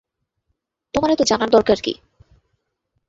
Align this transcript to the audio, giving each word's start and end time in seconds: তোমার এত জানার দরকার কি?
তোমার 0.93 1.09
এত 1.11 1.21
জানার 1.21 1.49
দরকার 1.49 1.77
কি? 1.81 1.93